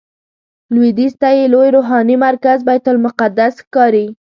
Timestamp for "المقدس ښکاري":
2.91-4.07